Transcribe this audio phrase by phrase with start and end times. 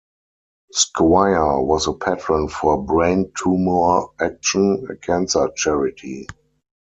[0.71, 6.25] Squire was a patron for Brain Tumour Action, a cancer charity.